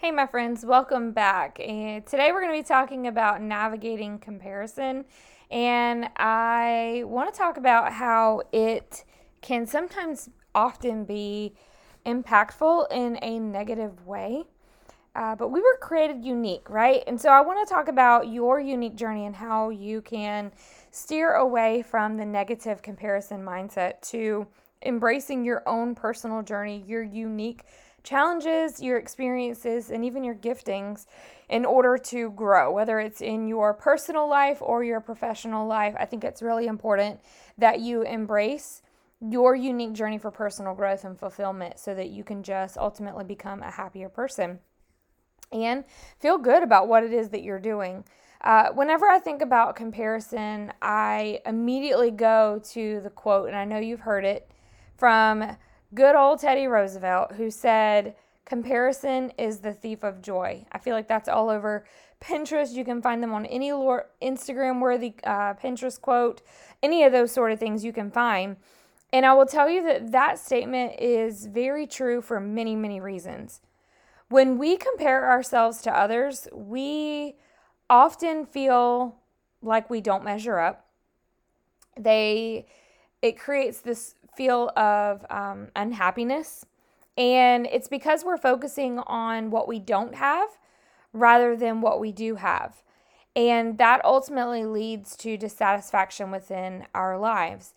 [0.00, 1.58] Hey, my friends, welcome back.
[1.58, 5.04] And today we're going to be talking about navigating comparison.
[5.50, 9.02] And I want to talk about how it
[9.40, 11.54] can sometimes often be
[12.06, 14.44] impactful in a negative way.
[15.16, 17.02] Uh, but we were created unique, right?
[17.08, 20.52] And so I want to talk about your unique journey and how you can
[20.92, 24.46] steer away from the negative comparison mindset to
[24.84, 27.64] embracing your own personal journey, your unique
[28.08, 31.04] challenges, your experiences, and even your giftings
[31.50, 35.94] in order to grow, whether it's in your personal life or your professional life.
[35.98, 37.20] I think it's really important
[37.58, 38.80] that you embrace
[39.20, 43.62] your unique journey for personal growth and fulfillment so that you can just ultimately become
[43.62, 44.58] a happier person
[45.52, 45.84] and
[46.18, 48.04] feel good about what it is that you're doing.
[48.40, 53.78] Uh, whenever I think about comparison, I immediately go to the quote, and I know
[53.78, 54.50] you've heard it
[54.96, 55.56] from
[55.94, 60.64] good old Teddy Roosevelt, who said, Comparison is the thief of joy.
[60.72, 61.84] I feel like that's all over
[62.20, 62.72] Pinterest.
[62.72, 66.40] You can find them on any Instagram worthy uh, Pinterest quote,
[66.82, 68.56] any of those sort of things you can find.
[69.12, 73.60] And I will tell you that that statement is very true for many, many reasons.
[74.28, 77.36] When we compare ourselves to others, we
[77.88, 79.16] often feel
[79.62, 80.86] like we don't measure up.
[81.98, 82.66] They
[83.20, 86.64] it creates this feel of um, unhappiness.
[87.18, 90.48] And it's because we're focusing on what we don't have
[91.12, 92.82] rather than what we do have.
[93.34, 97.74] And that ultimately leads to dissatisfaction within our lives.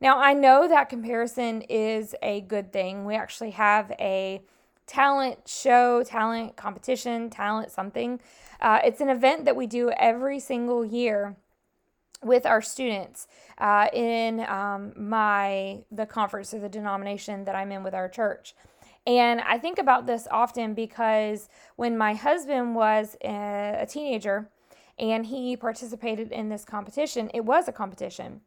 [0.00, 3.04] Now, I know that comparison is a good thing.
[3.04, 4.40] We actually have a
[4.86, 8.20] talent show, talent competition, talent something.
[8.60, 11.36] Uh, it's an event that we do every single year
[12.22, 17.82] with our students uh, in um, my the conference or the denomination that I'm in
[17.82, 18.54] with our church.
[19.06, 24.50] And I think about this often because when my husband was a, a teenager
[24.98, 28.42] and he participated in this competition, it was a competition.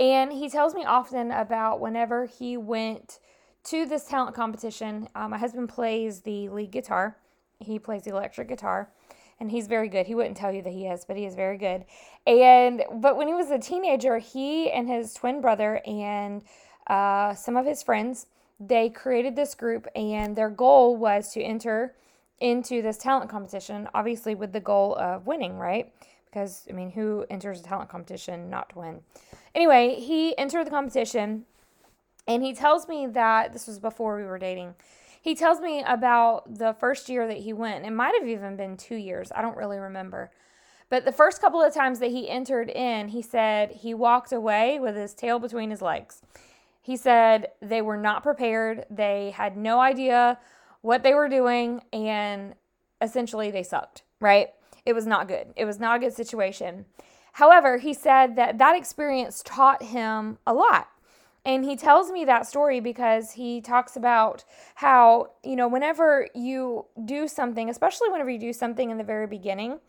[0.00, 3.18] And he tells me often about whenever he went
[3.64, 5.08] to this talent competition.
[5.14, 7.18] Uh, my husband plays the lead guitar,
[7.58, 8.90] he plays the electric guitar
[9.40, 10.06] and he's very good.
[10.06, 11.84] He wouldn't tell you that he is, but he is very good.
[12.26, 16.42] And but when he was a teenager, he and his twin brother and
[16.86, 18.26] uh, some of his friends
[18.60, 21.94] they created this group, and their goal was to enter
[22.40, 25.92] into this talent competition, obviously with the goal of winning, right?
[26.26, 29.00] Because I mean, who enters a talent competition not to win?
[29.54, 31.44] Anyway, he entered the competition,
[32.26, 34.74] and he tells me that this was before we were dating
[35.20, 37.84] he tells me about the first year that he went.
[37.84, 39.30] It might have even been two years.
[39.34, 40.30] I don't really remember.
[40.90, 44.78] But the first couple of times that he entered in, he said he walked away
[44.80, 46.22] with his tail between his legs.
[46.80, 50.38] He said they were not prepared, they had no idea
[50.80, 52.54] what they were doing, and
[53.02, 54.48] essentially they sucked, right?
[54.86, 55.48] It was not good.
[55.56, 56.86] It was not a good situation.
[57.32, 60.88] However, he said that that experience taught him a lot.
[61.48, 64.44] And he tells me that story because he talks about
[64.74, 69.26] how, you know, whenever you do something, especially whenever you do something in the very
[69.26, 69.80] beginning,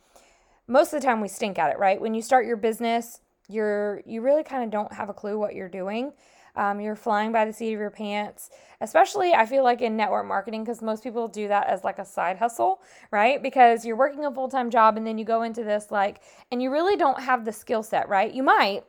[0.68, 2.00] most of the time we stink at it, right?
[2.00, 5.53] When you start your business, you're you really kind of don't have a clue what
[5.53, 6.14] you're doing.
[6.56, 10.28] Um, you're flying by the seat of your pants, especially I feel like in network
[10.28, 12.81] marketing, because most people do that as like a side hustle,
[13.12, 13.44] right?
[13.44, 16.22] Because you're working a full time job and then you go into this like,
[16.53, 18.34] and you really don't have the skill set, right?
[18.34, 18.86] You might,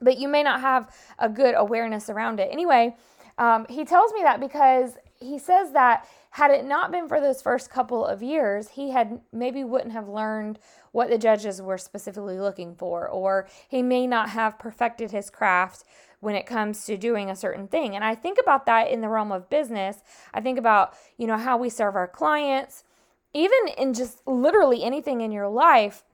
[0.00, 2.48] but you may not have a good awareness around it.
[2.52, 2.96] Anyway,
[3.38, 7.42] um, he tells me that because he says that had it not been for those
[7.42, 10.58] first couple of years, he had maybe wouldn't have learned
[10.92, 15.84] what the judges were specifically looking for, or he may not have perfected his craft
[16.20, 17.94] when it comes to doing a certain thing.
[17.94, 19.98] And I think about that in the realm of business.
[20.34, 22.84] I think about, you know, how we serve our clients,
[23.32, 26.04] even in just literally anything in your life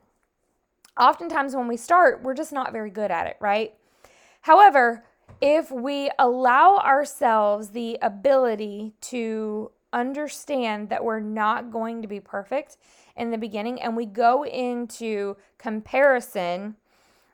[0.98, 3.74] oftentimes when we start, we're just not very good at it, right?
[4.42, 5.04] However,
[5.40, 12.76] if we allow ourselves the ability to understand that we're not going to be perfect
[13.16, 16.76] in the beginning and we go into comparison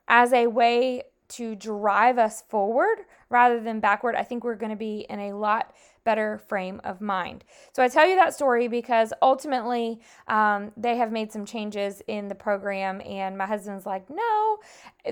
[0.09, 2.99] as a way to drive us forward
[3.29, 5.75] rather than backward, I think we're going to be in a lot
[6.05, 7.45] better frame of mind.
[7.73, 12.29] So I tell you that story because ultimately um, they have made some changes in
[12.29, 14.59] the program, and my husband's like, no,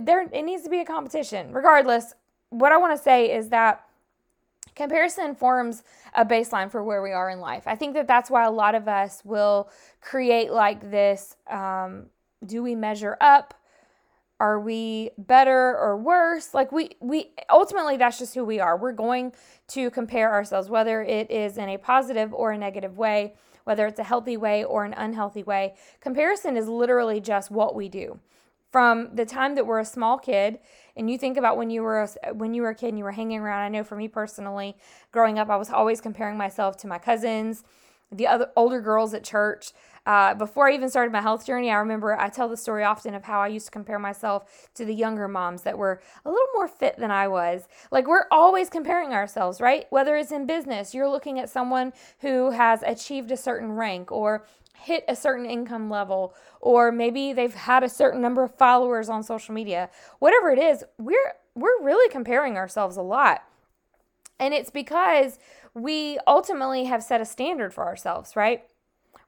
[0.00, 1.52] there it needs to be a competition.
[1.52, 2.14] Regardless,
[2.50, 3.84] what I want to say is that
[4.74, 5.82] comparison forms
[6.14, 7.64] a baseline for where we are in life.
[7.66, 9.68] I think that that's why a lot of us will
[10.00, 11.36] create like this.
[11.50, 12.06] Um,
[12.46, 13.54] do we measure up?
[14.40, 16.54] Are we better or worse?
[16.54, 18.76] Like we we ultimately that's just who we are.
[18.76, 19.32] We're going
[19.68, 23.98] to compare ourselves whether it is in a positive or a negative way, whether it's
[23.98, 25.74] a healthy way or an unhealthy way.
[26.00, 28.20] Comparison is literally just what we do.
[28.70, 30.58] From the time that we're a small kid
[30.94, 33.04] and you think about when you were a, when you were a kid and you
[33.04, 34.76] were hanging around, I know for me personally,
[35.10, 37.64] growing up I was always comparing myself to my cousins,
[38.12, 39.72] the other older girls at church.
[40.08, 43.14] Uh, before I even started my health journey, I remember I tell the story often
[43.14, 46.46] of how I used to compare myself to the younger moms that were a little
[46.54, 47.68] more fit than I was.
[47.90, 49.84] Like, we're always comparing ourselves, right?
[49.90, 54.46] Whether it's in business, you're looking at someone who has achieved a certain rank or
[54.74, 56.32] hit a certain income level
[56.62, 59.90] or maybe they've had a certain number of followers on social media
[60.20, 63.42] whatever it is we're we're really comparing ourselves a lot
[64.38, 65.40] and it's because
[65.74, 68.62] we ultimately have set a standard for ourselves right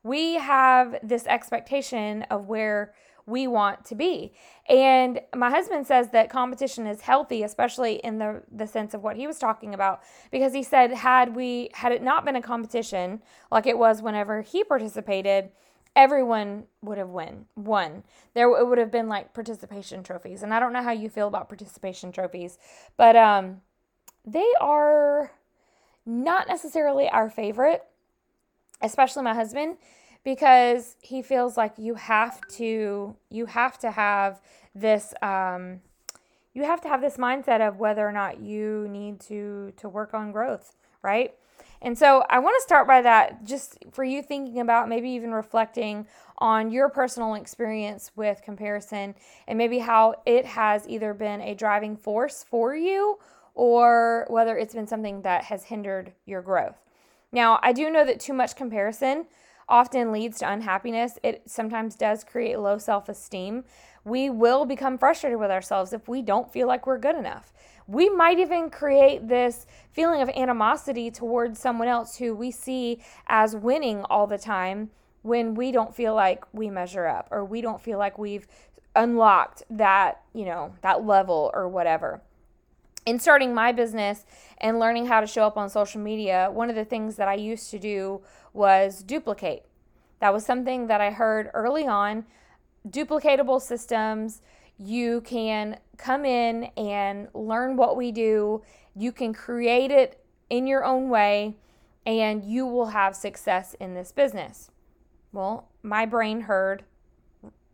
[0.02, 2.94] we have this expectation of where
[3.26, 4.32] we want to be.
[4.69, 9.17] And my husband says that competition is healthy, especially in the, the sense of what
[9.17, 13.23] he was talking about, because he said had we had it not been a competition
[13.50, 15.50] like it was whenever he participated,
[15.94, 18.05] everyone would have win won.
[18.35, 20.43] There it would have been like participation trophies.
[20.43, 22.58] And I don't know how you feel about participation trophies,
[22.97, 23.61] but um
[24.26, 25.32] they are
[26.06, 27.85] not necessarily our favorite
[28.82, 29.77] especially my husband
[30.25, 34.41] because he feels like you have to you have to have
[34.75, 35.81] this um,
[36.53, 40.15] you have to have this mindset of whether or not you need to to work
[40.15, 41.35] on growth right?
[41.82, 45.33] And so i want to start by that just for you thinking about maybe even
[45.33, 46.06] reflecting
[46.38, 49.15] on your personal experience with comparison
[49.47, 53.19] and maybe how it has either been a driving force for you
[53.55, 56.90] or whether it's been something that has hindered your growth
[57.32, 59.27] now, I do know that too much comparison
[59.69, 61.19] often leads to unhappiness.
[61.23, 63.65] It sometimes does create low self esteem.
[64.05, 67.53] We will become frustrated with ourselves if we don't feel like we're good enough.
[67.87, 73.55] We might even create this feeling of animosity towards someone else who we see as
[73.55, 74.91] winning all the time
[75.23, 78.47] when we don't feel like we measure up or we don't feel like we've
[78.97, 82.23] unlocked that, you know, that level or whatever
[83.11, 84.25] in starting my business
[84.59, 87.35] and learning how to show up on social media, one of the things that I
[87.35, 88.21] used to do
[88.53, 89.67] was duplicate.
[90.21, 92.25] That was something that I heard early on.
[92.89, 94.43] Duplicatable systems,
[94.79, 98.62] you can come in and learn what we do,
[98.95, 101.57] you can create it in your own way,
[102.07, 104.71] and you will have success in this business.
[105.33, 106.85] Well, my brain heard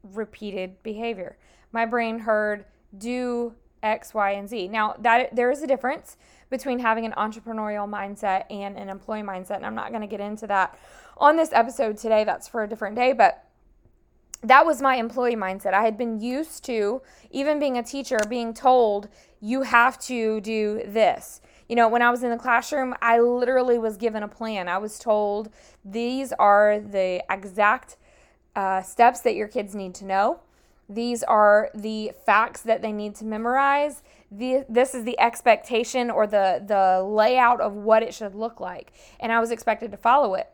[0.03, 1.37] repeated behavior.
[1.73, 2.65] My brain heard
[2.97, 3.55] do
[3.87, 4.69] X, Y, and Z.
[4.69, 6.17] Now, that there is a difference
[6.51, 10.21] between having an entrepreneurial mindset and an employee mindset, and I'm not going to get
[10.21, 10.79] into that
[11.17, 12.25] on this episode today.
[12.25, 13.45] That's for a different day, but
[14.43, 15.73] that was my employee mindset.
[15.73, 19.09] I had been used to, even being a teacher, being told,
[19.41, 21.41] you have to do this.
[21.69, 24.69] You know, when I was in the classroom, I literally was given a plan.
[24.69, 25.51] I was told
[25.85, 27.97] these are the exact
[28.55, 30.41] uh, steps that your kids need to know.
[30.89, 34.03] These are the facts that they need to memorize.
[34.31, 38.93] The, this is the expectation or the, the layout of what it should look like.
[39.19, 40.49] And I was expected to follow it.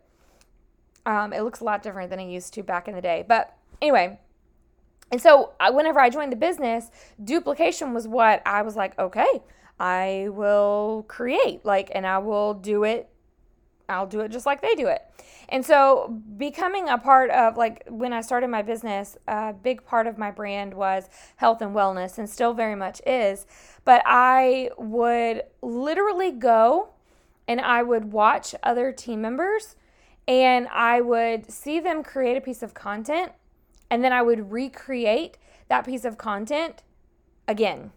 [1.05, 3.25] Um, it looks a lot different than it used to back in the day.
[3.27, 4.19] But anyway,
[5.11, 6.91] and so whenever I joined the business,
[7.23, 9.43] duplication was what I was like, okay,
[9.79, 13.11] I will create, like, and I will do it
[13.93, 15.03] I'll do it just like they do it.
[15.49, 20.07] And so, becoming a part of, like, when I started my business, a big part
[20.07, 23.47] of my brand was health and wellness, and still very much is.
[23.85, 26.91] But I would literally go
[27.47, 29.77] and I would watch other team members
[30.27, 33.33] and I would see them create a piece of content,
[33.91, 35.37] and then I would recreate
[35.69, 36.83] that piece of content
[37.49, 37.91] again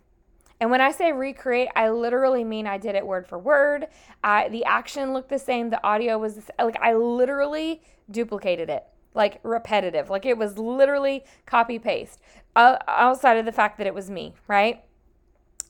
[0.59, 3.87] and when I say recreate, I literally mean I did it word for word.
[4.23, 10.09] The action looked the same, the audio was like I literally duplicated it, like repetitive,
[10.09, 12.21] like it was literally copy paste.
[12.55, 14.81] Uh, outside of the fact that it was me, right?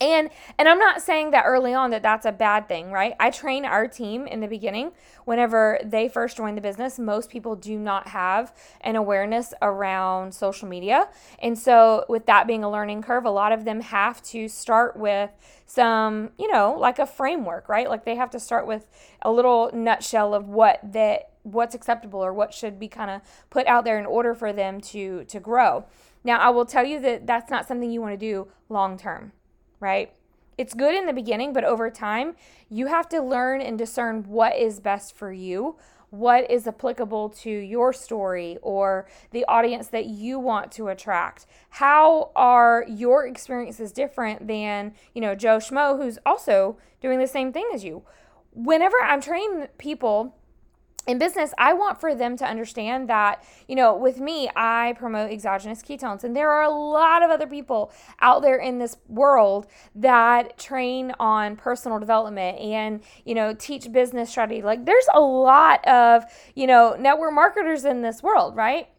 [0.01, 3.13] And and I'm not saying that early on that that's a bad thing, right?
[3.17, 4.91] I train our team in the beginning
[5.23, 6.99] whenever they first join the business.
[6.99, 11.07] Most people do not have an awareness around social media.
[11.41, 14.97] And so with that being a learning curve, a lot of them have to start
[14.97, 15.31] with
[15.65, 17.89] some, you know, like a framework, right?
[17.89, 18.87] Like they have to start with
[19.21, 23.65] a little nutshell of what that what's acceptable or what should be kind of put
[23.67, 25.85] out there in order for them to to grow.
[26.25, 29.31] Now, I will tell you that that's not something you want to do long term
[29.86, 30.12] right?
[30.58, 32.36] it's good in the beginning, but over time,
[32.70, 35.75] you have to learn and discern what is best for you,
[36.10, 41.46] what is applicable to your story or the audience that you want to attract.
[41.72, 47.51] How are your experiences different than, you know, Joe Schmo, who's also doing the same
[47.51, 48.04] thing as you?
[48.54, 50.38] Whenever I'm training people,
[51.07, 55.31] in business, I want for them to understand that, you know, with me, I promote
[55.31, 59.67] exogenous ketones, and there are a lot of other people out there in this world
[59.93, 64.62] that train on personal development and, you know, teach business strategy.
[64.62, 66.24] Like, there's a lot of,
[66.55, 68.89] you know, network marketers in this world, right?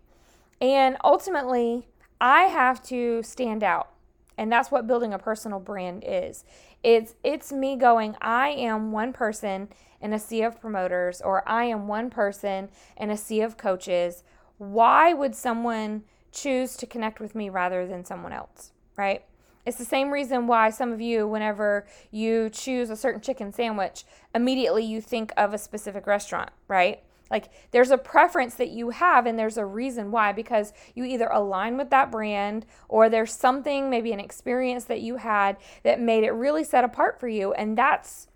[0.61, 1.89] And ultimately,
[2.21, 3.91] I have to stand out.
[4.39, 6.45] And that's what building a personal brand is.
[6.83, 9.69] It's it's me going, I am one person
[10.01, 14.23] in a sea of promoters or I am one person in a sea of coaches,
[14.59, 19.25] why would someone choose to connect with me rather than someone else, right?
[19.65, 24.05] It's the same reason why some of you, whenever you choose a certain chicken sandwich,
[24.35, 27.03] immediately you think of a specific restaurant, right?
[27.31, 31.27] Like there's a preference that you have, and there's a reason why because you either
[31.27, 36.23] align with that brand or there's something, maybe an experience that you had that made
[36.23, 37.53] it really set apart for you.
[37.55, 38.29] And that's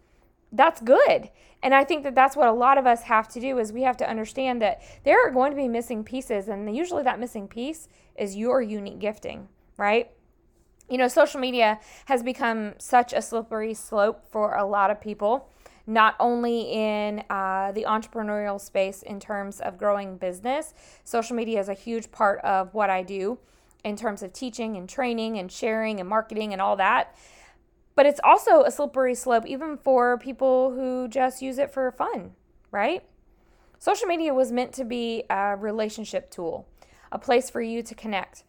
[0.53, 1.31] that's good.
[1.63, 3.83] And I think that that's what a lot of us have to do is we
[3.83, 7.49] have to understand that there are going to be missing pieces and usually that missing
[7.49, 10.11] piece is your unique gifting, right?
[10.89, 15.49] You know, social media has become such a slippery slope for a lot of people,
[15.87, 20.75] not only in uh, the entrepreneurial space in terms of growing business.
[21.05, 23.39] Social media is a huge part of what I do
[23.85, 27.15] in terms of teaching and training and sharing and marketing and all that.
[28.01, 32.31] But it's also a slippery slope, even for people who just use it for fun,
[32.71, 33.05] right?
[33.79, 36.67] Social media was meant to be a relationship tool,
[37.13, 38.43] a place for you to connect.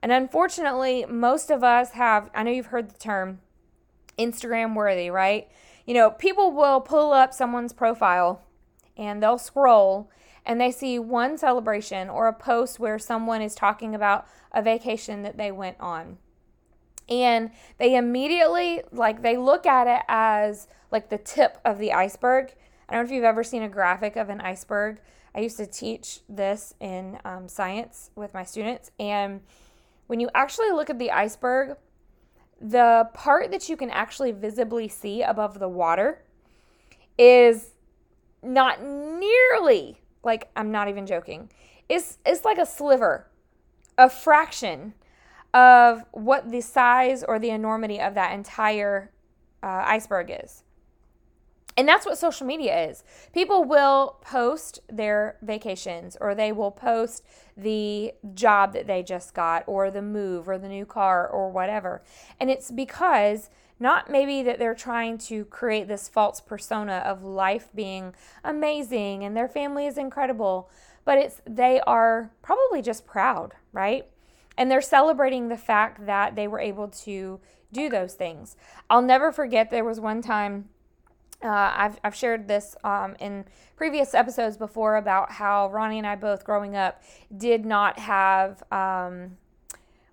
[0.00, 3.40] And unfortunately, most of us have, I know you've heard the term
[4.18, 5.50] Instagram worthy, right?
[5.84, 8.40] You know, people will pull up someone's profile
[8.96, 10.10] and they'll scroll
[10.46, 15.24] and they see one celebration or a post where someone is talking about a vacation
[15.24, 16.16] that they went on
[17.08, 22.54] and they immediately like they look at it as like the tip of the iceberg.
[22.88, 25.00] I don't know if you've ever seen a graphic of an iceberg.
[25.34, 28.90] I used to teach this in um, science with my students.
[29.00, 29.40] And
[30.06, 31.76] when you actually look at the iceberg
[32.60, 36.22] the part that you can actually visibly see above the water
[37.18, 37.72] is
[38.42, 41.50] not nearly like i'm not even joking
[41.88, 43.26] it's, it's like a sliver
[43.98, 44.94] a fraction
[45.54, 49.10] of what the size or the enormity of that entire
[49.62, 50.64] uh, iceberg is.
[51.76, 53.02] And that's what social media is.
[53.32, 57.24] People will post their vacations or they will post
[57.56, 62.02] the job that they just got or the move or the new car or whatever.
[62.38, 67.68] And it's because not maybe that they're trying to create this false persona of life
[67.74, 70.70] being amazing and their family is incredible,
[71.04, 74.06] but it's they are probably just proud, right?
[74.56, 77.40] And they're celebrating the fact that they were able to
[77.72, 78.56] do those things.
[78.88, 80.68] I'll never forget there was one time,
[81.42, 83.44] uh, I've, I've shared this um, in
[83.76, 87.02] previous episodes before about how Ronnie and I both growing up
[87.36, 89.36] did not have, um,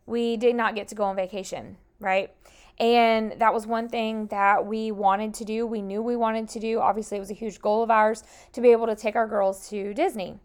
[0.08, 2.34] we did not get to go on vacation, right?
[2.80, 5.68] And that was one thing that we wanted to do.
[5.68, 6.80] We knew we wanted to do.
[6.80, 9.70] Obviously, it was a huge goal of ours to be able to take our girls
[9.70, 10.40] to Disney.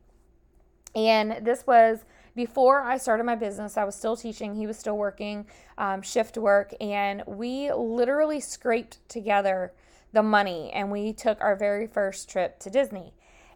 [0.94, 2.04] And this was
[2.36, 5.46] before I started my business, I was still teaching, he was still working
[5.78, 9.72] um, shift work, and we literally scraped together
[10.12, 13.12] the money and we took our very first trip to Disney.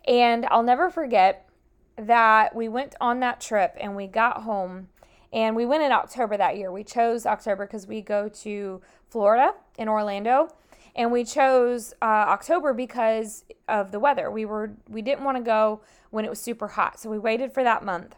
[0.09, 1.49] And I'll never forget
[1.97, 4.89] that we went on that trip and we got home
[5.33, 6.73] and we went in October that year.
[6.73, 10.49] We chose October because we go to Florida in Orlando
[10.97, 14.31] and we chose uh, October because of the weather.
[14.31, 17.53] We were we didn't want to go when it was super hot, so we waited
[17.53, 18.17] for that month.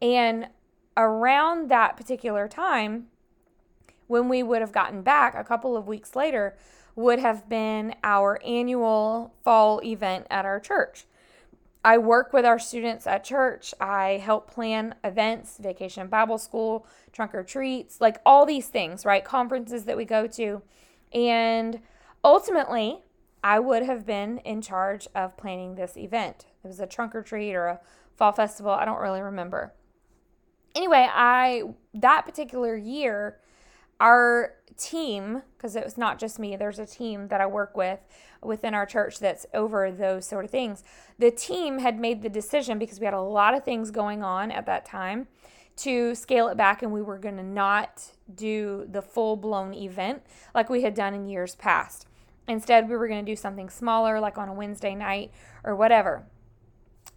[0.00, 0.48] And
[0.96, 3.06] around that particular time,
[4.06, 6.56] when we would have gotten back a couple of weeks later,
[6.96, 11.04] would have been our annual fall event at our church.
[11.84, 13.72] I work with our students at church.
[13.80, 19.24] I help plan events, vacation Bible school, trunk or treats, like all these things, right?
[19.24, 20.62] Conferences that we go to.
[21.12, 21.80] And
[22.24, 22.98] ultimately,
[23.44, 26.46] I would have been in charge of planning this event.
[26.64, 27.80] It was a trunk or treat or a
[28.16, 28.72] fall festival.
[28.72, 29.72] I don't really remember
[30.78, 33.38] anyway, I that particular year,
[34.00, 37.98] our team, because it was not just me, there's a team that I work with
[38.40, 40.84] within our church that's over those sort of things.
[41.18, 44.52] The team had made the decision because we had a lot of things going on
[44.52, 45.26] at that time
[45.78, 50.22] to scale it back and we were going to not do the full blown event
[50.54, 52.06] like we had done in years past.
[52.46, 55.32] Instead, we were going to do something smaller, like on a Wednesday night
[55.64, 56.24] or whatever.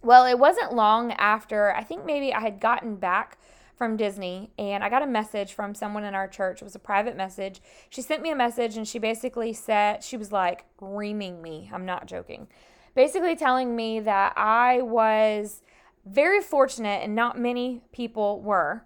[0.02, 3.38] Well, it wasn't long after, I think maybe I had gotten back
[3.76, 6.60] from Disney and I got a message from someone in our church.
[6.60, 7.60] It was a private message.
[7.88, 11.70] She sent me a message and she basically said, she was like reaming me.
[11.72, 12.48] I'm not joking.
[12.94, 15.62] Basically telling me that I was
[16.04, 18.84] very fortunate, and not many people were,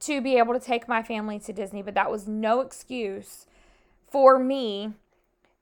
[0.00, 3.46] to be able to take my family to Disney, but that was no excuse
[4.06, 4.92] for me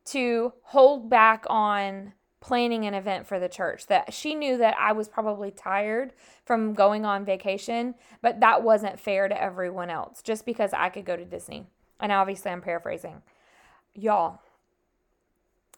[0.07, 3.87] to hold back on planning an event for the church.
[3.87, 6.13] That she knew that I was probably tired
[6.45, 11.05] from going on vacation, but that wasn't fair to everyone else just because I could
[11.05, 11.67] go to Disney.
[12.01, 13.23] And obviously, I'm paraphrasing.
[13.95, 14.41] Y'all,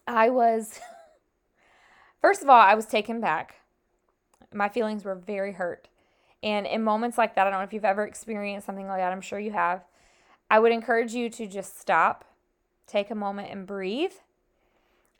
[0.06, 0.80] I was,
[2.20, 3.56] first of all, I was taken back
[4.54, 5.88] my feelings were very hurt.
[6.42, 9.12] And in moments like that, I don't know if you've ever experienced something like that,
[9.12, 9.84] I'm sure you have.
[10.50, 12.24] I would encourage you to just stop,
[12.86, 14.12] take a moment and breathe,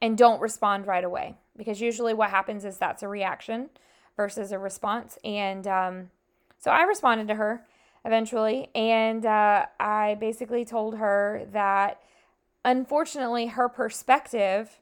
[0.02, 1.36] and don't respond right away.
[1.56, 3.70] Because usually what happens is that's a reaction
[4.16, 5.18] versus a response.
[5.24, 6.10] And um,
[6.58, 7.64] so I responded to her
[8.04, 12.02] eventually, and uh, I basically told her that
[12.64, 14.78] unfortunately her perspective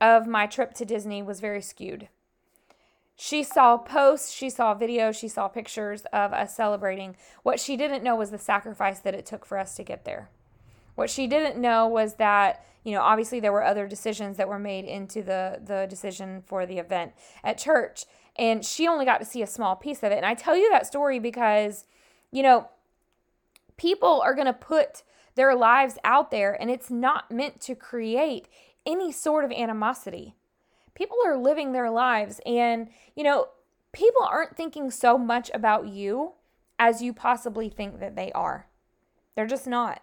[0.00, 2.08] of my trip to Disney was very skewed
[3.22, 7.16] she saw posts, she saw videos, she saw pictures of us celebrating.
[7.44, 10.28] What she didn't know was the sacrifice that it took for us to get there.
[10.94, 14.58] What she didn't know was that, you know, obviously there were other decisions that were
[14.58, 18.04] made into the the decision for the event at church,
[18.36, 20.16] and she only got to see a small piece of it.
[20.16, 21.86] And I tell you that story because,
[22.30, 22.68] you know,
[23.76, 25.02] people are going to put
[25.34, 28.48] their lives out there and it's not meant to create
[28.84, 30.34] any sort of animosity
[30.94, 33.48] people are living their lives and, you know,
[33.92, 36.32] people aren't thinking so much about you
[36.78, 38.66] as you possibly think that they are.
[39.34, 40.02] They're just not.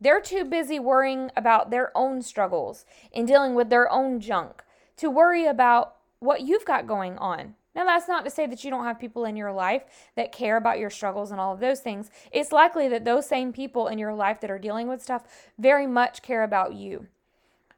[0.00, 4.62] They're too busy worrying about their own struggles and dealing with their own junk
[4.96, 7.54] to worry about what you've got going on.
[7.74, 9.84] Now, that's not to say that you don't have people in your life
[10.16, 12.10] that care about your struggles and all of those things.
[12.32, 15.24] It's likely that those same people in your life that are dealing with stuff
[15.58, 17.06] very much care about you.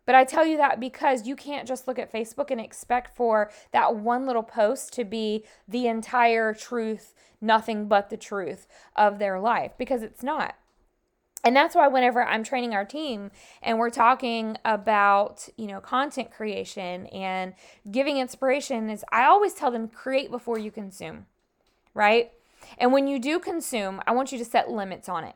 [0.07, 3.51] But I tell you that because you can't just look at Facebook and expect for
[3.73, 9.39] that one little post to be the entire truth, nothing but the truth of their
[9.39, 10.57] life, because it's not.
[11.43, 13.31] And that's why whenever I'm training our team
[13.63, 17.55] and we're talking about, you know, content creation and
[17.91, 21.27] giving inspiration is I always tell them create before you consume,
[21.95, 22.31] right?
[22.77, 25.35] And when you do consume, I want you to set limits on it.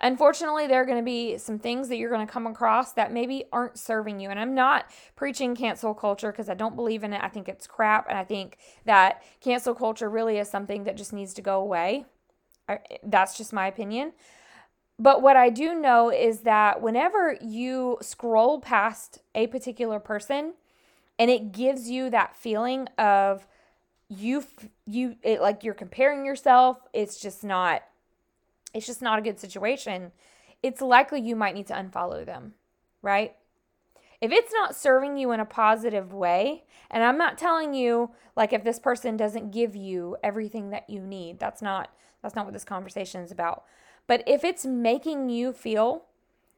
[0.00, 3.12] Unfortunately, there are going to be some things that you're going to come across that
[3.12, 4.30] maybe aren't serving you.
[4.30, 7.20] And I'm not preaching cancel culture because I don't believe in it.
[7.22, 8.08] I think it's crap.
[8.08, 12.06] And I think that cancel culture really is something that just needs to go away.
[13.02, 14.12] That's just my opinion.
[14.98, 20.54] But what I do know is that whenever you scroll past a particular person
[21.18, 23.46] and it gives you that feeling of
[24.08, 24.44] you
[24.86, 27.82] you it, like you're comparing yourself, it's just not
[28.74, 30.12] it's just not a good situation,
[30.62, 32.54] it's likely you might need to unfollow them,
[33.00, 33.34] right?
[34.20, 38.52] If it's not serving you in a positive way, and I'm not telling you like
[38.52, 42.52] if this person doesn't give you everything that you need, that's not that's not what
[42.52, 43.64] this conversation is about.
[44.08, 46.06] But if it's making you feel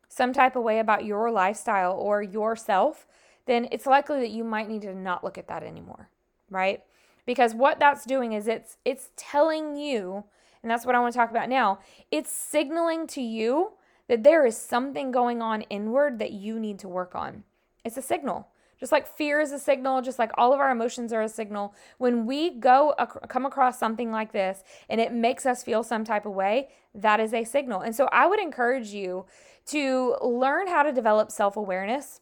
[0.09, 3.07] some type of way about your lifestyle or yourself,
[3.45, 6.09] then it's likely that you might need to not look at that anymore,
[6.49, 6.83] right?
[7.27, 10.25] Because what that's doing is it's it's telling you
[10.63, 11.79] and that's what I want to talk about now.
[12.11, 13.73] It's signaling to you
[14.09, 17.45] that there is something going on inward that you need to work on.
[17.85, 18.49] It's a signal.
[18.81, 21.75] Just like fear is a signal, just like all of our emotions are a signal.
[21.99, 26.03] When we go ac- come across something like this and it makes us feel some
[26.03, 27.83] type of way, that is a signal.
[27.83, 29.27] And so I would encourage you
[29.67, 32.21] to learn how to develop self awareness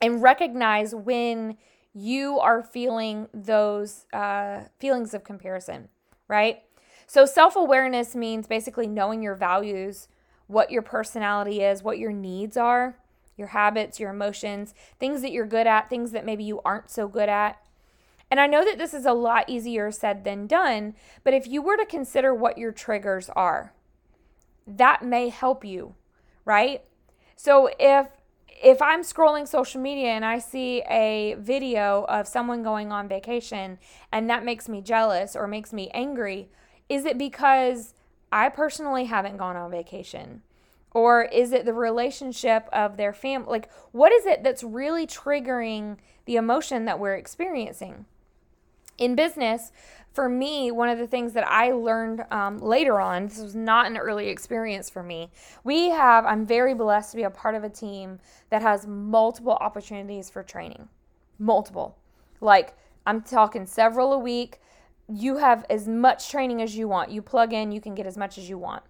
[0.00, 1.56] and recognize when
[1.94, 5.88] you are feeling those uh, feelings of comparison,
[6.28, 6.62] right?
[7.06, 10.08] So, self awareness means basically knowing your values,
[10.46, 12.96] what your personality is, what your needs are,
[13.36, 17.08] your habits, your emotions, things that you're good at, things that maybe you aren't so
[17.08, 17.60] good at.
[18.30, 21.62] And I know that this is a lot easier said than done, but if you
[21.62, 23.72] were to consider what your triggers are,
[24.66, 25.94] that may help you,
[26.44, 26.84] right?
[27.34, 28.08] So if
[28.62, 33.78] if I'm scrolling social media and I see a video of someone going on vacation
[34.12, 36.50] and that makes me jealous or makes me angry,
[36.88, 37.94] is it because
[38.30, 40.42] I personally haven't gone on vacation?
[40.92, 43.48] Or is it the relationship of their family?
[43.48, 48.06] Like, what is it that's really triggering the emotion that we're experiencing?
[48.98, 49.72] In business,
[50.12, 53.86] for me, one of the things that I learned um, later on, this was not
[53.86, 55.30] an early experience for me.
[55.62, 58.18] We have, I'm very blessed to be a part of a team
[58.50, 60.88] that has multiple opportunities for training.
[61.38, 61.96] Multiple.
[62.40, 62.76] Like,
[63.06, 64.60] I'm talking several a week.
[65.08, 67.10] You have as much training as you want.
[67.10, 68.82] You plug in, you can get as much as you want.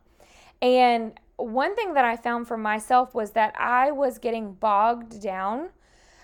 [0.63, 1.13] And
[1.47, 5.71] one thing that I found for myself was that I was getting bogged down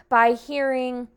[0.08, 1.08] by hearing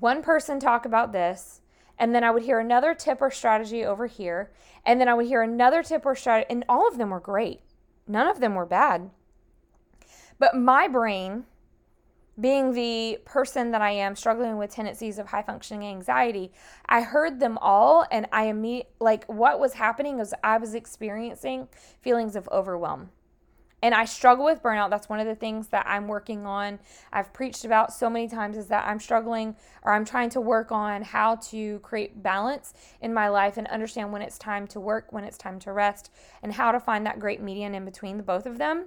[0.00, 1.60] one person talk about this,
[1.98, 4.50] and then I would hear another tip or strategy over here,
[4.84, 7.60] and then I would hear another tip or strategy, and all of them were great.
[8.06, 9.10] None of them were bad.
[10.38, 11.44] But my brain,
[12.38, 16.52] being the person that I am struggling with tendencies of high functioning anxiety,
[16.88, 21.68] I heard them all and I immediately like what was happening was I was experiencing
[22.00, 23.10] feelings of overwhelm.
[23.84, 24.88] And I struggle with burnout.
[24.88, 26.78] That's one of the things that I'm working on.
[27.12, 30.72] I've preached about so many times is that I'm struggling or I'm trying to work
[30.72, 35.12] on how to create balance in my life and understand when it's time to work,
[35.12, 36.10] when it's time to rest,
[36.42, 38.86] and how to find that great median in between the both of them.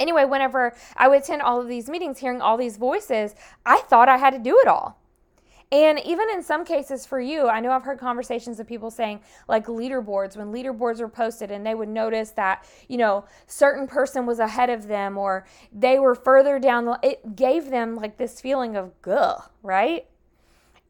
[0.00, 4.08] Anyway, whenever I would attend all of these meetings, hearing all these voices, I thought
[4.08, 5.03] I had to do it all.
[5.72, 9.20] And even in some cases for you, I know I've heard conversations of people saying,
[9.48, 14.26] like leaderboards, when leaderboards were posted and they would notice that, you know, certain person
[14.26, 18.40] was ahead of them or they were further down, the, it gave them like this
[18.40, 20.06] feeling of guh, right?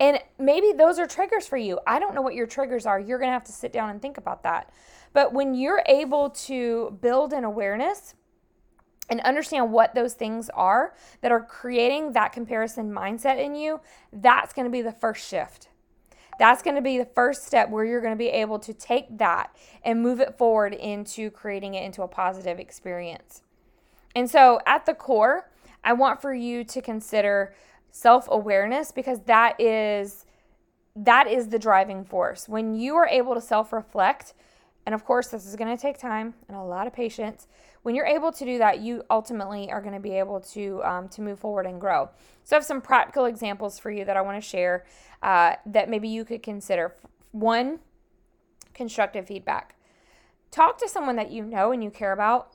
[0.00, 1.78] And maybe those are triggers for you.
[1.86, 2.98] I don't know what your triggers are.
[2.98, 4.70] You're going to have to sit down and think about that.
[5.12, 8.14] But when you're able to build an awareness,
[9.10, 13.80] and understand what those things are that are creating that comparison mindset in you,
[14.12, 15.68] that's going to be the first shift.
[16.38, 19.18] That's going to be the first step where you're going to be able to take
[19.18, 23.42] that and move it forward into creating it into a positive experience.
[24.16, 25.50] And so, at the core,
[25.82, 27.54] I want for you to consider
[27.90, 30.24] self-awareness because that is
[30.96, 32.48] that is the driving force.
[32.48, 34.32] When you are able to self-reflect,
[34.86, 37.48] and of course, this is going to take time and a lot of patience,
[37.84, 41.08] when you're able to do that, you ultimately are going to be able to um,
[41.10, 42.08] to move forward and grow.
[42.42, 44.86] So I have some practical examples for you that I want to share
[45.22, 46.94] uh, that maybe you could consider.
[47.32, 47.80] One,
[48.72, 49.76] constructive feedback.
[50.50, 52.52] Talk to someone that you know and you care about.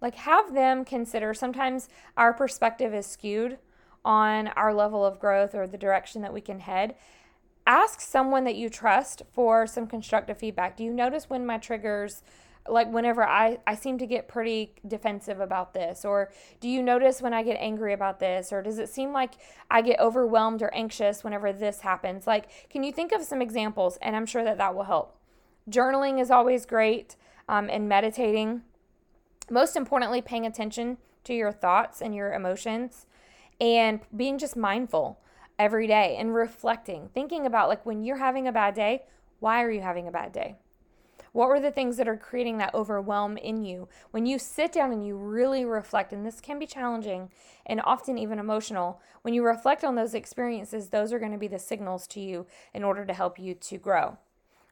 [0.00, 1.34] Like have them consider.
[1.34, 3.58] Sometimes our perspective is skewed
[4.04, 6.94] on our level of growth or the direction that we can head
[7.66, 10.76] ask someone that you trust for some constructive feedback.
[10.76, 12.22] Do you notice when my triggers
[12.68, 17.22] like whenever I, I seem to get pretty defensive about this or do you notice
[17.22, 19.34] when i get angry about this or does it seem like
[19.70, 22.26] i get overwhelmed or anxious whenever this happens?
[22.26, 25.16] Like can you think of some examples and i'm sure that that will help.
[25.68, 27.16] Journaling is always great
[27.48, 28.62] um, and meditating.
[29.50, 33.06] Most importantly paying attention to your thoughts and your emotions
[33.60, 35.20] and being just mindful
[35.58, 39.02] every day and reflecting thinking about like when you're having a bad day
[39.40, 40.56] why are you having a bad day
[41.32, 43.88] what were the things that are creating that overwhelm in you?
[44.10, 47.30] When you sit down and you really reflect, and this can be challenging
[47.66, 51.48] and often even emotional, when you reflect on those experiences, those are going to be
[51.48, 54.18] the signals to you in order to help you to grow.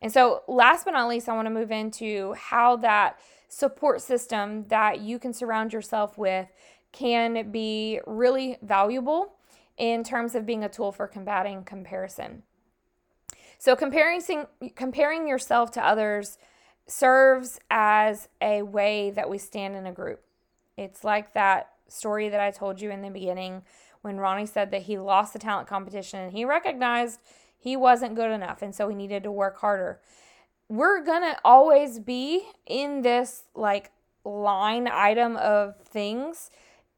[0.01, 3.19] And so, last but not least, I want to move into how that
[3.49, 6.47] support system that you can surround yourself with
[6.93, 9.35] can be really valuable
[9.77, 12.43] in terms of being a tool for combating comparison.
[13.59, 14.23] So comparing
[14.77, 16.39] comparing yourself to others
[16.87, 20.23] serves as a way that we stand in a group.
[20.77, 23.63] It's like that story that I told you in the beginning
[24.03, 27.21] when Ronnie said that he lost the talent competition and he recognized
[27.59, 30.01] he wasn't good enough and so he needed to work harder.
[30.69, 33.91] We're going to always be in this like
[34.25, 36.51] line item of things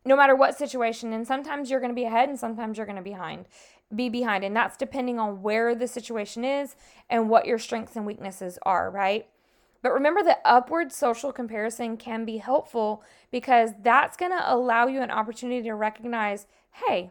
[0.04, 2.96] no matter what situation and sometimes you're going to be ahead and sometimes you're going
[2.96, 3.46] to be behind
[3.94, 4.44] be behind.
[4.44, 6.76] And that's depending on where the situation is
[7.08, 9.26] and what your strengths and weaknesses are, right?
[9.82, 15.00] But remember that upward social comparison can be helpful because that's going to allow you
[15.00, 16.46] an opportunity to recognize
[16.86, 17.10] hey,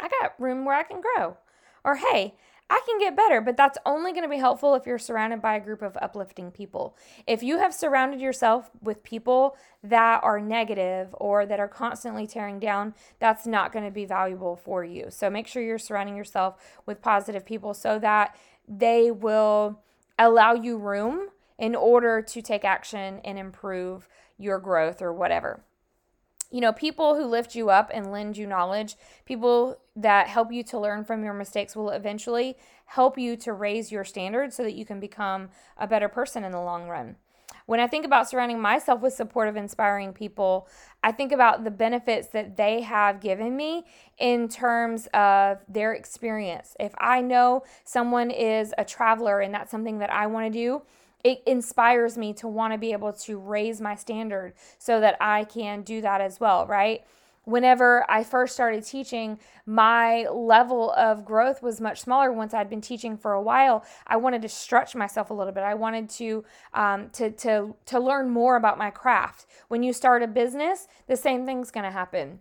[0.00, 1.36] I got room where I can grow.
[1.84, 2.34] Or hey,
[2.68, 5.54] I can get better, but that's only going to be helpful if you're surrounded by
[5.54, 6.96] a group of uplifting people.
[7.24, 12.58] If you have surrounded yourself with people that are negative or that are constantly tearing
[12.58, 15.06] down, that's not going to be valuable for you.
[15.10, 19.80] So make sure you're surrounding yourself with positive people so that they will
[20.18, 25.60] allow you room in order to take action and improve your growth or whatever
[26.50, 30.62] you know, people who lift you up and lend you knowledge, people that help you
[30.64, 32.56] to learn from your mistakes will eventually
[32.86, 36.52] help you to raise your standards so that you can become a better person in
[36.52, 37.16] the long run.
[37.66, 40.68] When I think about surrounding myself with supportive, inspiring people,
[41.02, 43.84] I think about the benefits that they have given me
[44.18, 46.76] in terms of their experience.
[46.78, 50.82] If I know someone is a traveler and that's something that I want to do,
[51.24, 55.44] it inspires me to want to be able to raise my standard so that I
[55.44, 57.02] can do that as well, right?
[57.46, 62.32] whenever I first started teaching, my level of growth was much smaller.
[62.32, 65.62] Once I'd been teaching for a while, I wanted to stretch myself a little bit.
[65.62, 69.46] I wanted to um, to to to learn more about my craft.
[69.68, 72.40] When you start a business, the same thing's going to happen.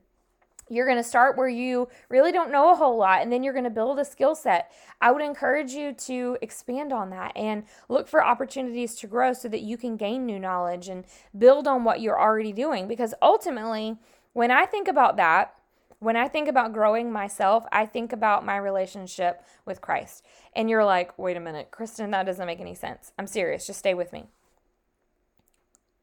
[0.69, 3.54] You're going to start where you really don't know a whole lot, and then you're
[3.54, 4.71] going to build a skill set.
[4.99, 9.47] I would encourage you to expand on that and look for opportunities to grow so
[9.49, 11.06] that you can gain new knowledge and
[11.38, 12.88] build on what you're already doing.
[12.88, 13.97] Because ultimately,
[14.34, 15.54] when I think about that,
[15.99, 20.25] when I think about growing myself, I think about my relationship with Christ.
[20.56, 23.12] And you're like, wait a minute, Christin, that doesn't make any sense.
[23.17, 23.67] I'm serious.
[23.67, 24.25] Just stay with me.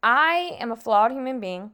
[0.02, 1.72] I am a flawed human being.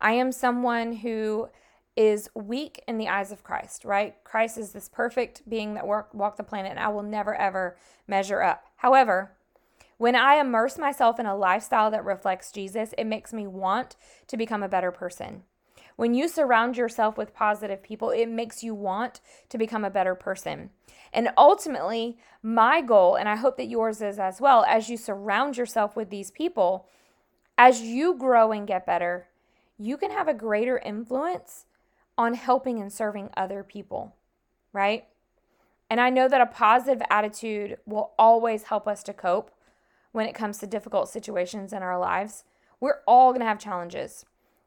[0.00, 1.48] I am someone who
[1.96, 4.14] is weak in the eyes of Christ, right?
[4.24, 7.76] Christ is this perfect being that work, walked the planet, and I will never, ever
[8.06, 8.64] measure up.
[8.76, 9.32] However,
[9.98, 13.96] when I immerse myself in a lifestyle that reflects Jesus, it makes me want
[14.28, 15.42] to become a better person.
[15.96, 20.14] When you surround yourself with positive people, it makes you want to become a better
[20.14, 20.70] person.
[21.12, 25.58] And ultimately, my goal, and I hope that yours is as well, as you surround
[25.58, 26.86] yourself with these people,
[27.58, 29.28] as you grow and get better,
[29.76, 31.66] you can have a greater influence
[32.16, 34.14] on helping and serving other people,
[34.72, 35.06] right?
[35.88, 39.50] And I know that a positive attitude will always help us to cope
[40.12, 42.44] when it comes to difficult situations in our lives.
[42.78, 44.24] We're all to have challenges.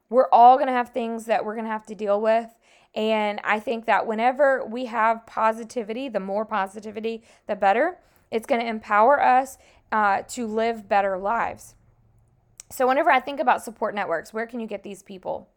[0.10, 2.54] We're all to have things that we're to have to deal with.
[2.96, 7.98] And I think that whenever we have positivity, the more positivity, the better.
[8.30, 9.58] It's going to empower us
[9.92, 11.76] uh, to live better lives.
[12.70, 15.50] So, whenever I think about support networks, where can you get these people?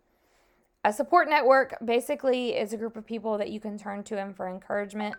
[0.87, 4.37] A support network basically is a group of people that you can turn to and
[4.37, 5.17] for encouragement,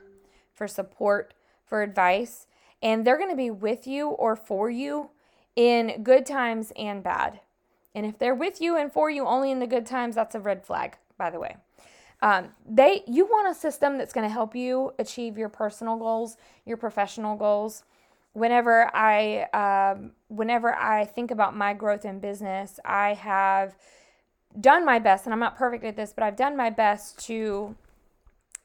[0.53, 1.33] for support,
[1.65, 2.47] for advice,
[2.81, 5.09] and they're going to be with you or for you
[5.57, 7.41] in good times and bad.
[7.93, 10.39] And if they're with you and for you only in the good times, that's a
[10.39, 11.57] red flag, by the way.
[12.21, 16.37] Um, they you want a system that's going to help you achieve your personal goals,
[16.65, 17.83] your professional goals.
[18.31, 23.75] Whenever I um, whenever I think about my growth in business, I have
[24.59, 27.75] done my best, and I'm not perfect at this, but I've done my best to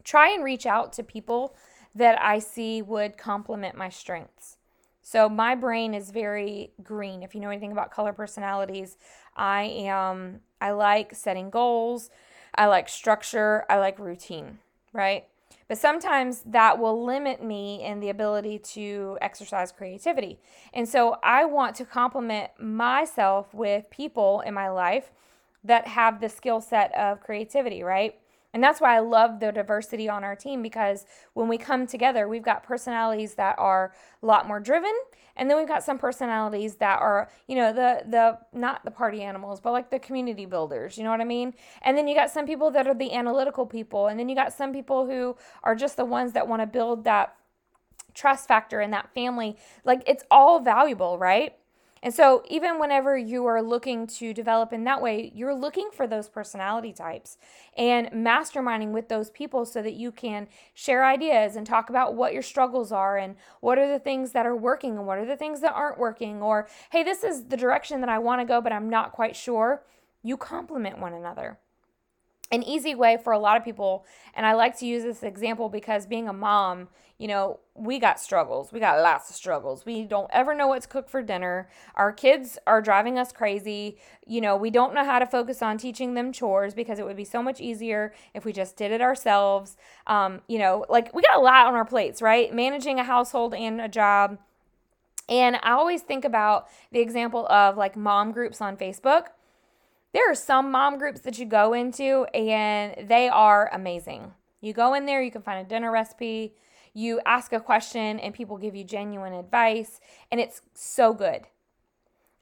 [0.04, 1.54] try and reach out to people
[1.94, 4.56] that I see would complement my strengths.
[5.02, 7.22] So my brain is very green.
[7.22, 8.96] If you know anything about color personalities,
[9.36, 12.08] I am I like setting goals,
[12.54, 14.58] I like structure, I like routine,
[14.92, 15.24] right?
[15.68, 20.38] But sometimes that will limit me in the ability to exercise creativity.
[20.72, 25.10] And so I want to complement myself with people in my life
[25.64, 28.16] that have the skill set of creativity, right?
[28.54, 32.28] And that's why I love the diversity on our team because when we come together,
[32.28, 34.92] we've got personalities that are a lot more driven,
[35.36, 39.22] and then we've got some personalities that are, you know, the the not the party
[39.22, 41.54] animals, but like the community builders, you know what I mean?
[41.80, 44.52] And then you got some people that are the analytical people, and then you got
[44.52, 47.34] some people who are just the ones that want to build that
[48.12, 49.56] trust factor in that family.
[49.82, 51.54] Like it's all valuable, right?
[52.04, 56.08] And so, even whenever you are looking to develop in that way, you're looking for
[56.08, 57.38] those personality types
[57.76, 62.32] and masterminding with those people so that you can share ideas and talk about what
[62.32, 65.36] your struggles are and what are the things that are working and what are the
[65.36, 66.42] things that aren't working.
[66.42, 69.36] Or, hey, this is the direction that I want to go, but I'm not quite
[69.36, 69.84] sure.
[70.24, 71.58] You complement one another
[72.52, 75.68] an easy way for a lot of people and i like to use this example
[75.68, 76.88] because being a mom
[77.18, 79.86] you know we got struggles we got lots of struggles.
[79.86, 81.68] We don't ever know what to cook for dinner.
[81.94, 83.96] Our kids are driving us crazy.
[84.26, 87.16] You know we don't know how to focus on teaching them chores because it would
[87.16, 89.76] be so much easier if we just did it ourselves.
[90.06, 92.52] Um, you know like we got a lot on our plates right?
[92.52, 94.38] Managing a household and a job.
[95.28, 99.26] And i always think about the example of like mom groups on facebook
[100.12, 104.32] there are some mom groups that you go into and they are amazing.
[104.60, 106.54] You go in there, you can find a dinner recipe,
[106.94, 111.46] you ask a question, and people give you genuine advice, and it's so good.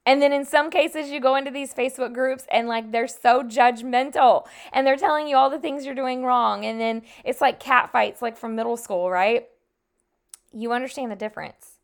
[0.06, 3.42] And then in some cases, you go into these Facebook groups and like they're so
[3.42, 6.64] judgmental and they're telling you all the things you're doing wrong.
[6.64, 9.48] And then it's like cat fights, like from middle school, right?
[10.52, 11.78] You understand the difference.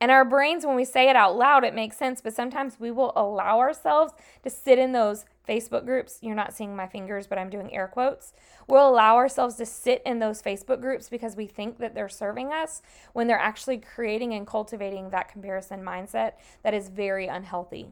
[0.00, 2.90] And our brains, when we say it out loud, it makes sense, but sometimes we
[2.90, 4.12] will allow ourselves
[4.44, 7.88] to sit in those Facebook groups, you're not seeing my fingers, but I'm doing air
[7.88, 8.34] quotes.
[8.68, 12.52] We'll allow ourselves to sit in those Facebook groups because we think that they're serving
[12.52, 12.82] us
[13.14, 16.32] when they're actually creating and cultivating that comparison mindset
[16.62, 17.88] that is very unhealthy.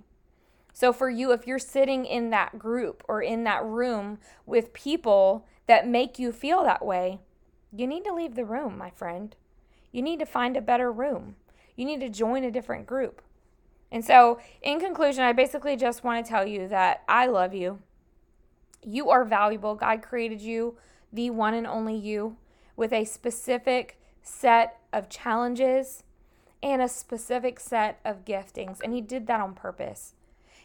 [0.75, 5.47] So, for you, if you're sitting in that group or in that room with people
[5.67, 7.21] that make you feel that way,
[7.73, 9.35] you need to leave the room, my friend.
[9.91, 11.37] You need to find a better room.
[11.77, 13.23] You need to join a different group.
[13.93, 17.81] And so, in conclusion, I basically just want to tell you that I love you.
[18.85, 19.75] You are valuable.
[19.75, 20.77] God created you,
[21.13, 22.37] the one and only you,
[22.75, 26.03] with a specific set of challenges
[26.63, 28.81] and a specific set of giftings.
[28.83, 30.15] And He did that on purpose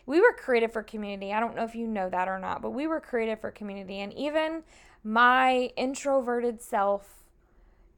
[0.06, 1.34] we were created for community.
[1.34, 4.00] I don't know if you know that or not, but we were created for community.
[4.00, 4.64] And even
[5.04, 7.21] my introverted self,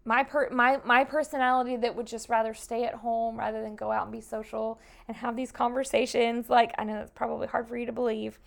[0.06, 3.92] my per, my my personality that would just rather stay at home rather than go
[3.92, 7.78] out and be social and have these conversations, like I know that's probably hard for
[7.78, 8.40] you to believe,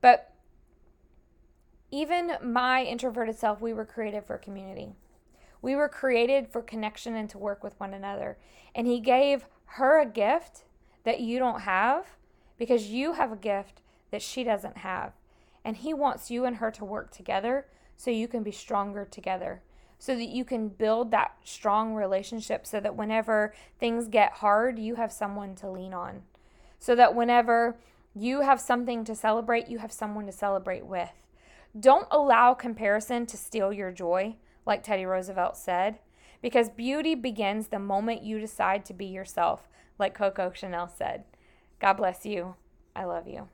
[0.00, 0.32] but
[1.90, 4.92] even my introverted self, we were created for community.
[5.62, 8.38] We were created for connection and to work with one another.
[8.74, 10.64] And he gave her a gift
[11.04, 12.06] that you don't have
[12.58, 15.12] because you have a gift that she doesn't have.
[15.64, 19.62] And He wants you and her to work together so you can be stronger together,
[20.00, 24.94] so that you can build that strong relationship, so that whenever things get hard, you
[24.94, 26.22] have someone to lean on.
[26.78, 27.76] So that whenever
[28.16, 31.12] you have something to celebrate, you have someone to celebrate with.
[31.78, 35.98] Don't allow comparison to steal your joy, like Teddy Roosevelt said,
[36.40, 41.24] because beauty begins the moment you decide to be yourself, like Coco Chanel said.
[41.78, 42.54] God bless you.
[42.96, 43.48] I love you.